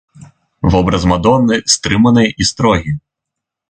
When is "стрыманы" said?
1.77-2.27